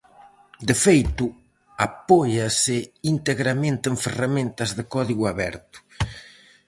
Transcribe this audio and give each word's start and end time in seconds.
De 0.67 0.75
feito, 0.85 1.25
apóiase 1.87 2.77
integramente 3.13 3.85
en 3.91 3.97
ferramentas 4.05 4.69
de 4.77 4.83
código 4.93 5.23
aberto. 5.33 5.77